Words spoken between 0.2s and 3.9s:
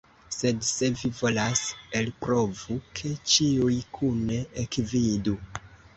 Sed se vi volas, elprovu, ke ĉiuj